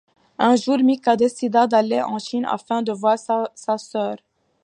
[0.39, 4.15] Un jour Mika décida d’aller en Chine afin de voir sa sœur.